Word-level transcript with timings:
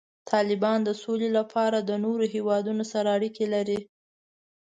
طالبان 0.31 0.79
د 0.83 0.89
سولې 1.01 1.29
لپاره 1.37 1.77
د 1.81 1.91
نورو 2.03 2.25
هیوادونو 2.33 2.83
سره 2.93 3.07
اړیکې 3.17 3.45
لري. 3.53 3.79